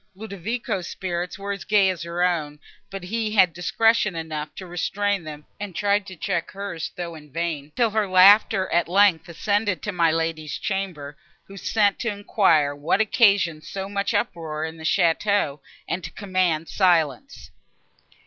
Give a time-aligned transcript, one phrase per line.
[0.15, 2.57] Ludovico's spirits were as gay as her own,
[2.89, 7.31] but he had discretion enough to restrain them, and tried to check hers, though in
[7.31, 12.75] vain, till her laughter, at length, ascended to my Lady's chamber, who sent to enquire
[12.75, 17.51] what occasioned so much uproar in the château, and to command silence.